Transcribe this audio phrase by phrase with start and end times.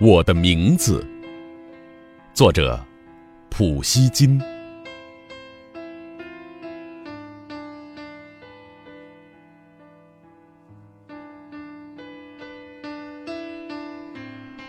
[0.00, 1.04] 我的名字，
[2.32, 2.80] 作者
[3.50, 4.40] 普希金。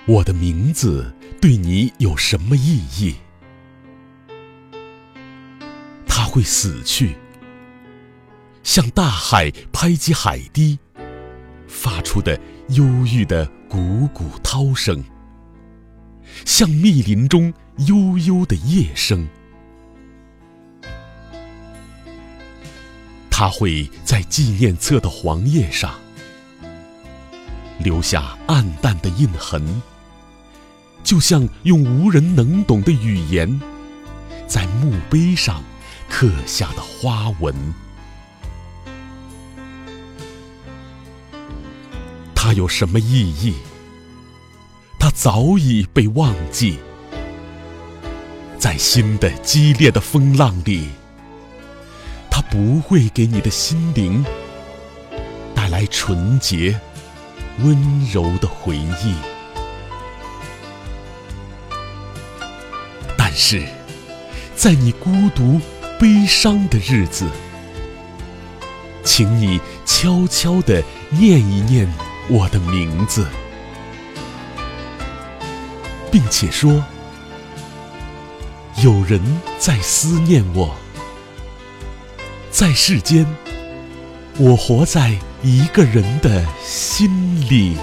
[0.07, 3.13] 我的名字对你有什么意义？
[6.07, 7.15] 它会死去，
[8.63, 10.79] 像大海拍击海堤
[11.67, 12.33] 发出的
[12.69, 15.03] 忧郁的汩汩涛声。
[16.45, 17.53] 像密林中
[17.87, 19.27] 悠悠的夜声，
[23.29, 25.93] 它会在纪念册的黄页上
[27.79, 29.81] 留下暗淡的印痕，
[31.03, 33.59] 就像用无人能懂的语言
[34.47, 35.63] 在墓碑上
[36.09, 37.55] 刻下的花纹。
[42.35, 43.53] 它有什么意义？
[45.21, 46.79] 早已被忘记，
[48.57, 50.87] 在新的激烈的风浪里，
[52.31, 54.25] 它不会给你的心灵
[55.53, 56.79] 带来纯洁、
[57.61, 57.77] 温
[58.13, 59.13] 柔的回忆。
[63.17, 63.67] 但是，
[64.55, 65.59] 在你孤独、
[65.99, 67.29] 悲伤的日子，
[69.03, 71.93] 请你悄悄地念一念
[72.29, 73.27] 我的名字。
[76.11, 76.83] 并且说，
[78.83, 79.21] 有人
[79.57, 80.75] 在思念我，
[82.49, 83.25] 在世间，
[84.37, 87.09] 我活在一个人的心
[87.49, 87.77] 里。